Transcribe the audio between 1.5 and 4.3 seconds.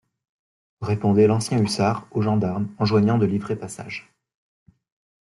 hussard au gendarme enjoignant de livrer passage.